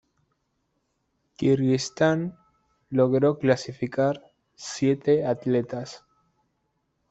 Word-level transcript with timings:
Kirguistán 1.37 2.35
logro 2.89 3.37
clasificar 3.37 4.23
siete 4.55 5.27
atletas 5.27 6.03